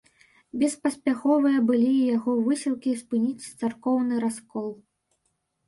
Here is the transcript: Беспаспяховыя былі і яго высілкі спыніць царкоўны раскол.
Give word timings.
Беспаспяховыя 0.61 1.59
былі 1.67 1.91
і 1.99 2.07
яго 2.15 2.31
высілкі 2.47 2.95
спыніць 3.03 3.49
царкоўны 3.59 4.15
раскол. 4.27 4.69